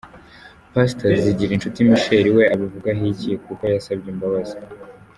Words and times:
Pastor 0.73 1.09
Zigirinshuti 1.23 1.87
Michel 1.89 2.25
we 2.37 2.43
abivugaho 2.53 3.03
iki, 3.13 3.31
kuki 3.43 3.65
yasabye 3.73 4.07
imbabazi?. 4.15 4.57